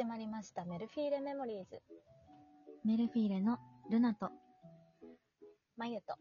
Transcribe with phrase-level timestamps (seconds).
[0.00, 1.78] 始まりましたメルフィーレメモリーズ。
[2.86, 3.58] メルフィーレの
[3.90, 4.30] ルナと
[5.76, 6.14] まゆと。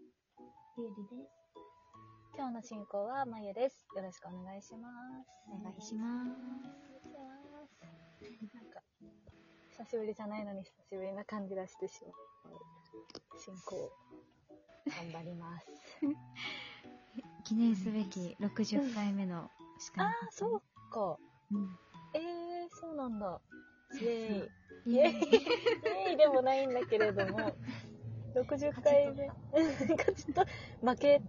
[0.78, 1.32] ゆうりです。
[2.36, 3.88] 今日の進行はまゆです。
[3.96, 4.90] よろしくお願いしま
[5.24, 5.32] す。
[5.48, 6.28] お願いします。
[8.54, 8.82] なんか、
[9.70, 12.02] 久しぶりじゃないのに久しぶりな感じがしてし
[12.44, 13.40] まう。
[13.40, 13.90] 進行、
[14.88, 15.68] 頑張ります。
[17.48, 21.18] 記念すべき60回目の司会ああ、そうか。
[21.54, 21.80] うん。
[22.14, 23.40] えー、そうなんだ。
[23.94, 24.50] イェーイ。
[24.86, 25.12] イイェーイ。
[25.12, 27.56] イェーイでもないんだけれども、
[28.36, 29.28] 60回目。
[29.96, 30.46] 勝ちと、
[30.82, 31.22] 負け、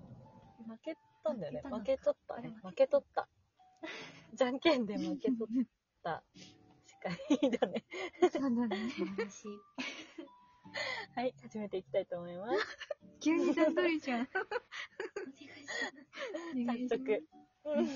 [0.67, 1.63] 負けたんだよね。
[1.65, 2.55] 負負けけ取ったね。
[2.63, 3.29] 負け取った。
[4.35, 5.67] じゃんけんで負け取っ
[6.03, 6.23] た
[6.87, 7.85] 司会だね。
[8.31, 8.79] そうだね。
[11.17, 12.79] はい、始めていきたいと思います。
[13.21, 14.29] 急に段取りじゃん。
[16.67, 17.25] 早速。
[17.65, 17.91] うんい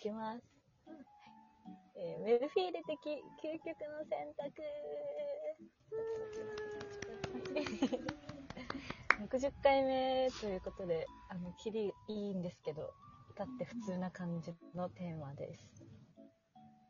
[0.00, 0.42] きます。
[1.96, 4.62] えーメルフィーレ的究極の選択。
[9.28, 12.92] 60回目ということで、あの、切りいいんですけど、
[13.30, 15.82] 至って普通な感じのテーマです。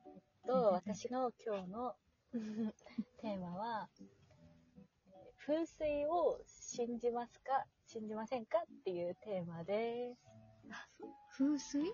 [0.07, 1.95] えっと、私の今日の
[3.21, 3.89] テーマは、
[5.47, 10.23] 風水を信じますか信じませんかっていうテーマです。
[11.37, 11.93] 風水？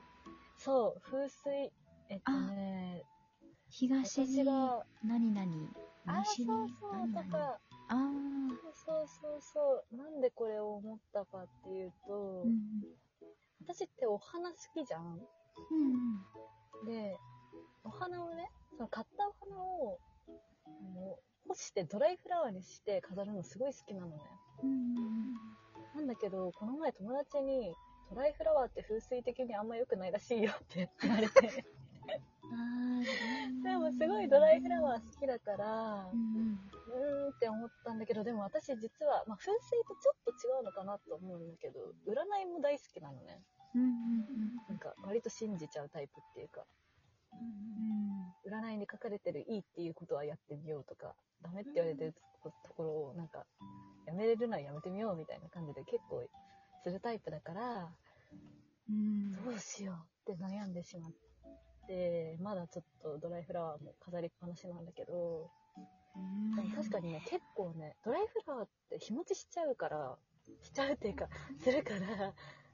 [0.59, 1.73] そう、風水。
[2.09, 3.03] えっとね、
[3.69, 5.47] 東に私が、何々、
[6.07, 7.25] あ、西にそうそう、何々？
[7.25, 8.37] とか、あー
[8.87, 12.85] そうそうそう、なんでこれを思ったかっていうと、うん。
[13.67, 15.19] 私ってお花好きじゃん。
[15.71, 16.87] うん。
[16.87, 17.19] で、
[17.85, 19.99] お花をね、その買ったお花を、
[20.67, 24.19] あの干してドライフラワーにして飾るのすごい好きなのね。
[24.63, 25.35] うん。
[25.97, 27.75] なんだけど、この前友達に、
[28.11, 31.65] ドライフラワーって風水的にあんま良くないらしいよって言われて。
[33.63, 43.43] でもすごいドライフラワー好きだから、うんうーんって思ったんだけど、でも私実は、まあ、風水とちょっと違うのかなと思うんだけど、占いも大好きなのね。
[43.75, 43.83] うん。
[43.83, 43.91] うん。
[44.69, 46.65] なんか割と信じちゃうタイプっていうか、
[47.33, 48.51] うん。
[48.51, 53.45] 占いに書かれてるいいっていうことはやってみようとか、ダメって言われてるとところをなんか、
[54.07, 56.23] やめれるのはやめてみようみたいな感じで結構
[56.85, 57.89] するタイプだから、
[58.89, 59.33] うん。
[59.33, 59.93] どうしよ
[60.27, 61.26] うって悩んでしまって、
[62.41, 65.51] まだちょっとドライフラワーも飾りっぱなしなんだけど、
[66.57, 70.17] でも確かにね、結構ね、ドライフラワーって日持ちしちゃうから、
[70.63, 71.29] しちゃうっていうか、
[71.63, 72.01] するから、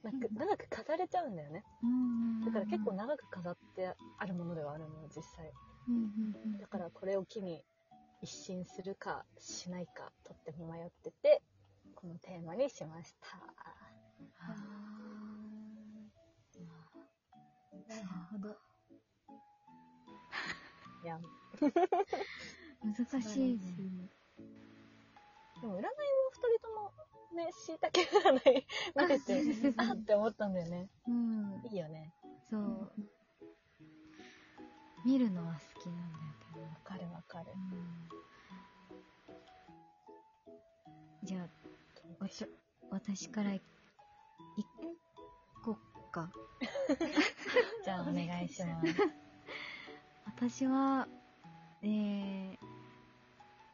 [0.03, 1.65] なんか長く飾れちゃうんだよね。
[1.83, 2.45] うん。
[2.45, 5.53] だから結構長く飾ってあるものではあるのよ、実際。
[6.61, 7.65] だからこれを機に
[8.21, 11.43] 一新するかしないか、とっても迷ってて、
[11.95, 13.27] このテーマにしました。
[17.89, 18.72] なるほど。
[21.03, 21.19] いや、
[22.83, 24.09] 難しいですね。
[25.61, 25.89] でも占いも
[26.31, 26.93] 二人とも
[27.35, 27.91] ね、椎茸
[28.21, 30.89] 占い見てて、あって思ったんだよね。
[31.09, 31.63] うん。
[31.71, 32.13] いいよね。
[32.51, 32.93] そう。
[35.05, 36.19] 見るのは好きなんだ
[36.53, 36.63] けど。
[36.63, 37.47] わかるわかる。
[41.25, 41.41] じゃあ、
[42.19, 42.47] わた
[42.91, 43.61] 私からい、い
[45.65, 46.31] こっか。
[47.85, 48.87] じゃあお願いします。
[50.43, 51.07] 私は、
[51.85, 52.57] えー、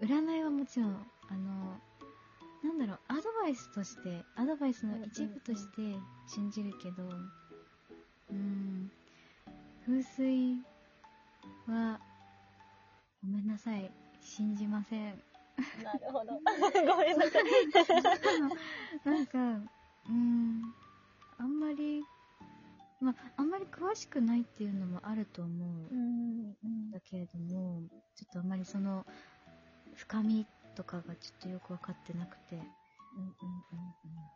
[0.03, 0.91] 占いはもちろん、
[1.31, 1.81] あの、
[2.62, 5.81] なんだろう、アドバイスとして、アドバイスの一部として
[6.27, 7.05] 信じるけど、
[8.31, 8.91] うん、
[9.87, 10.56] 風水
[11.67, 11.99] は、
[13.25, 13.91] ごめんなさい、
[14.21, 15.23] 信じません。
[15.83, 16.35] なるほど。
[16.93, 17.45] ごめんなさい。
[19.09, 19.39] なんか、
[20.06, 20.62] うん、
[21.39, 22.05] あんまり、
[23.00, 23.47] まあ、あん
[23.78, 25.50] 詳しくないっていうのもあると思
[25.91, 26.91] うんうん。
[26.91, 27.83] だけれども、
[28.16, 29.06] ちょっとあんまりその、
[29.94, 33.35] 深みとかがちょっとよくわかってなくて、うんうん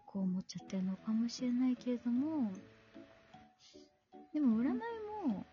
[0.06, 2.52] こう思っちゃってるのかもしれないけれども、
[4.34, 4.74] でも占い
[5.26, 5.46] も、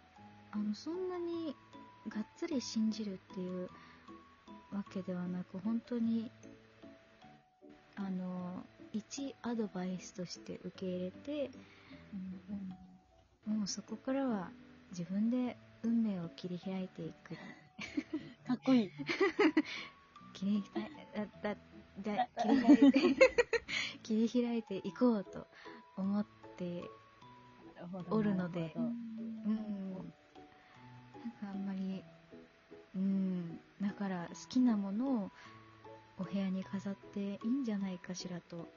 [0.52, 1.56] あの、そんなに
[2.10, 3.70] がっつり信じるっていう
[4.72, 6.30] わけではなく、本当に、
[7.96, 11.52] あの、一アドバイスとして受け入れて、
[13.70, 14.50] そこからは
[14.92, 17.36] 自分で運命を切り開いていく。
[18.48, 18.92] かっこいい。
[20.34, 20.86] 切り開い、
[21.44, 21.58] だ、だ、
[22.18, 23.00] だ、切り開いて、
[24.02, 25.46] 切り開いていこうと
[25.98, 26.26] 思っ
[26.58, 26.90] て
[28.10, 29.94] おるのでうん。
[29.94, 30.12] なん
[31.40, 32.04] かあんまり、
[32.96, 33.60] うん。
[33.80, 35.32] だから好きなものを
[36.18, 38.68] お部屋に飾っていいんじゃないかしらと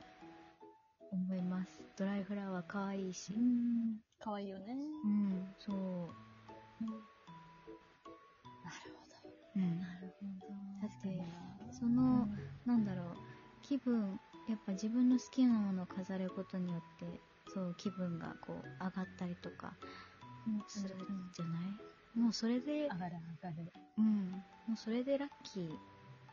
[1.13, 1.83] 思います。
[1.97, 3.33] ドライフラワー可愛いし。
[3.35, 3.99] うん。
[4.19, 4.75] かわいいよね。
[5.05, 5.77] うん、そう。
[5.77, 6.89] な
[8.85, 9.31] るほど。
[9.57, 9.81] うん。
[9.81, 10.89] なるほど。
[10.89, 11.09] だって
[11.71, 12.29] 確その、
[12.65, 13.17] なんだろう、
[13.63, 14.19] 気分、
[14.49, 17.21] やっぱ自分の好きなものを飾ることによって、
[17.55, 19.77] そう、気分がこう、上がったりとか
[20.47, 20.99] にするん
[21.33, 21.63] じゃない、
[22.15, 23.73] もうそれで上、がる上がる。
[23.99, 24.31] うん。
[24.67, 25.69] もうそれでラッキー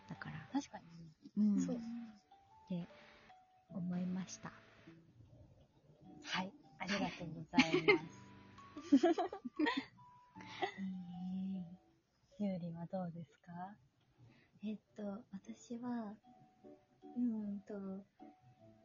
[0.09, 0.47] だから。
[0.51, 0.79] 確か
[1.37, 1.53] に。
[1.55, 1.61] うん。
[1.61, 1.79] そうっ
[2.69, 2.87] て
[3.73, 4.51] 思いました。
[6.31, 6.53] はい。
[6.79, 8.21] ありがとうございます。
[12.39, 13.51] ゆうりはどうですか？
[14.63, 16.15] えっと、私は、
[17.17, 17.73] うんと、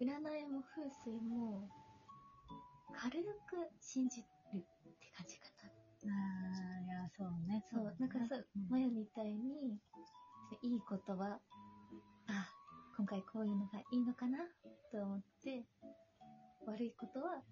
[0.00, 0.06] 占
[0.40, 1.68] いも風水も、
[2.92, 4.26] 軽く信じる
[4.58, 4.60] っ
[4.98, 5.46] て感じか
[6.04, 6.12] な。
[6.12, 7.64] あー、いや、そうね。
[7.72, 9.78] そう、なんかそう、うんマヤみたいに、
[10.62, 11.40] いいことは、
[12.26, 12.48] あ、
[12.96, 14.38] 今回こういうのがいいのかな
[14.90, 15.64] と思って、
[16.66, 17.42] 悪いことは、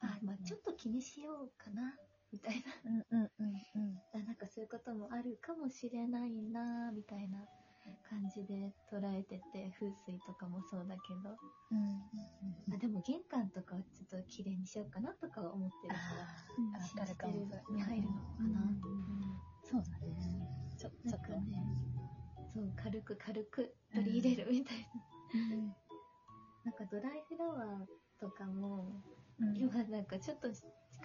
[0.00, 1.94] あ、まあちょっと気にしようかな、
[2.32, 3.06] みたいな。
[3.12, 4.02] うんうんうんうん。
[4.14, 7.38] あなんかそういうこともあるかもしれないなみたいな
[8.08, 11.36] 感じで捉えてて風水とかもそうだけど
[11.70, 17.32] うんあでも玄関とかはちょっと綺麗にしようかなとかは思ってるからあーわかるかも。
[17.32, 18.82] 信じてるに入るのかな、うんうん
[19.62, 20.48] そうだね。
[20.78, 21.32] ちょ、ちょっと。
[21.32, 21.62] ね
[22.54, 25.74] そう軽く軽く取り入れるみたいな、
[26.64, 27.86] なんかドライフラワー
[30.08, 30.48] かちょっと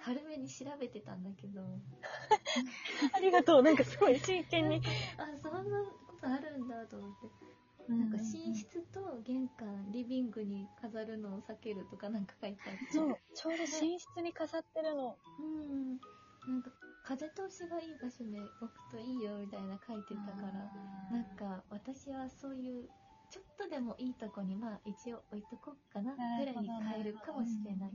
[0.02, 1.62] 軽めに調べてたんだけど
[3.14, 3.62] ありがとう。
[3.62, 4.82] なんかすごい真剣に。
[5.16, 7.44] あそんなことあるんだと思って
[7.88, 12.92] なんか寝室と玄関、リビングに飾るのを避けるとかなんか書いてあって。
[12.92, 15.18] そう、ちょうど寝室に飾ってるの。
[15.38, 16.00] うん。
[16.46, 16.70] なんか
[17.04, 20.70] 風通しがいい場所で置くといいよみたいな書いてたから、
[21.10, 22.88] なんか私はそういう、
[23.30, 27.90] ちょっとでもいいとこにまあ一応置いとこうかなぐらいに変えるかもしれない。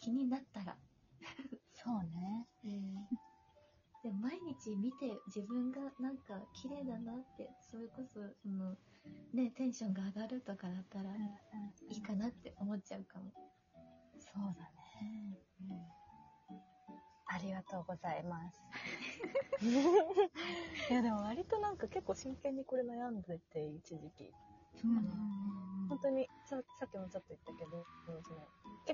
[0.00, 0.76] 気になったら。
[1.72, 2.46] そうね。
[4.02, 8.76] でも毎日見て自分がなんか綺麗だなって、それこそその、
[9.34, 11.10] ね、テンションが上がるとかだったら
[11.90, 13.32] いいかなって思っちゃうかも。
[14.20, 15.38] そうだね。
[17.26, 18.60] ありがとうございます。
[20.90, 24.32] いやでも割となんか結構真剣にこれ悩んでて、一時期。
[24.80, 25.12] そうなんだ
[25.88, 27.84] 本当にささっきもちょっと言ったけど、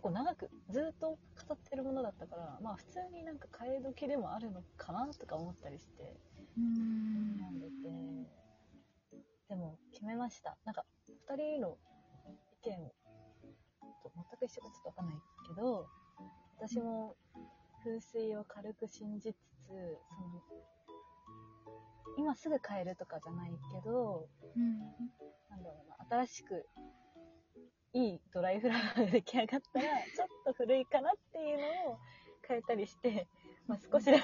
[0.05, 6.15] 構長くずっと飾ってるものだったから、まあ普通になんか替え時でもあるのかなとか思ったりして
[6.59, 7.73] うん悩んでて、
[9.49, 10.59] でも決めました。
[10.65, 11.79] なんか二人の
[12.63, 12.77] 意見
[14.03, 15.17] と全く一緒かちょっとわかんない
[15.49, 15.87] けど、
[16.59, 17.17] 私も
[17.83, 20.43] 風水を軽く信じつつ、その
[22.19, 24.79] 今すぐ変えるとかじゃないけど、うん
[25.49, 26.67] なんだろうな、新しく
[27.95, 31.99] いいドライフラワーが出来上がったら、 ちょっと古いかなっていうのを
[32.47, 33.29] 変えたりして、
[33.69, 34.23] まあ、少しでも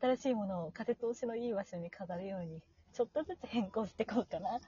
[0.00, 2.60] 新しいものを風通しのいい場所に飾るように、
[2.92, 4.58] ちょっとずつ変更していこうかな。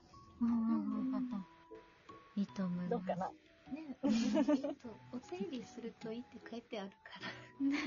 [2.36, 2.90] いいと思います。
[2.90, 3.32] どうかな。
[3.72, 6.96] ね、 えっと、お手入れするといいって書いてあるか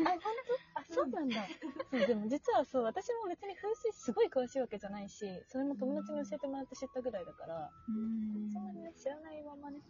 [0.04, 0.12] ら。
[0.12, 1.48] あ、あ、そうなんだ。
[1.90, 9.82] そう、でも実はそう、私も別に風水すごい詳しいわけじゃないし、それも友達に教えてもらって知ったぐらいだから、うんそんなにね、知らないままね、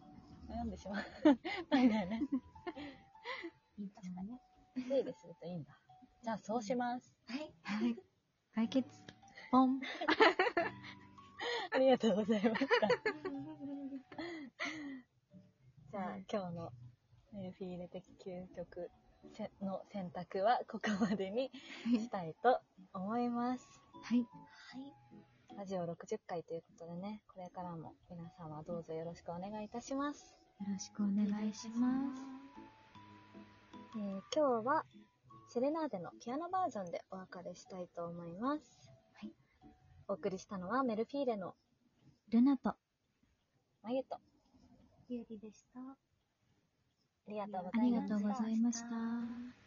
[0.48, 1.04] 悩んでしまう。
[1.70, 2.22] なんだよね。
[3.77, 4.42] いいと思うね。
[4.75, 5.77] 手入れするといいんだ。
[6.24, 7.12] じゃあそうします。
[7.27, 7.54] はい。
[7.63, 7.98] はい。
[8.54, 8.88] 解決。
[9.51, 9.82] ポン。
[11.72, 12.88] ありがとうございました。
[15.91, 16.71] じゃあ、今日の
[17.33, 18.89] メルフィーレ的究極
[19.36, 21.51] せの選択はここまでに
[22.00, 22.62] したいと
[22.93, 23.67] 思います。
[24.01, 24.19] はい。
[24.19, 25.57] はい。
[25.57, 30.33] ラジオ60回ということでね、これからも皆様どうぞよろしくお願いいたします。
[30.62, 32.21] よろしくお願いします。
[33.98, 34.86] えー今日は
[35.50, 38.89] セレナーデのピアノバージョンでお別れしたいと思います。
[39.15, 39.33] はい。
[40.07, 41.53] お送りしたのはメルフィーレの
[42.29, 42.75] ルナと、
[43.83, 44.15] まゆと、
[45.12, 45.98] あゆうりでした。
[47.27, 48.15] りがとうごありがざいました。
[48.15, 49.61] とうございました。